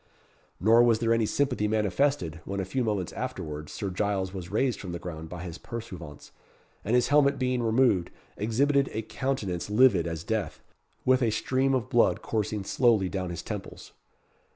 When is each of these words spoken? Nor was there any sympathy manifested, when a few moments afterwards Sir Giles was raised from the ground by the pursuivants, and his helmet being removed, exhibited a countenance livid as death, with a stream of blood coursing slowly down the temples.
Nor 0.59 0.81
was 0.81 0.97
there 0.97 1.13
any 1.13 1.27
sympathy 1.27 1.67
manifested, 1.67 2.41
when 2.43 2.59
a 2.59 2.65
few 2.65 2.83
moments 2.83 3.13
afterwards 3.13 3.71
Sir 3.71 3.91
Giles 3.91 4.33
was 4.33 4.49
raised 4.49 4.79
from 4.81 4.93
the 4.93 4.97
ground 4.97 5.29
by 5.29 5.47
the 5.47 5.59
pursuivants, 5.59 6.31
and 6.83 6.95
his 6.95 7.09
helmet 7.09 7.37
being 7.37 7.61
removed, 7.61 8.09
exhibited 8.35 8.89
a 8.93 9.03
countenance 9.03 9.69
livid 9.69 10.07
as 10.07 10.23
death, 10.23 10.59
with 11.05 11.21
a 11.21 11.29
stream 11.29 11.75
of 11.75 11.87
blood 11.87 12.23
coursing 12.23 12.63
slowly 12.63 13.09
down 13.09 13.29
the 13.29 13.35
temples. 13.37 13.91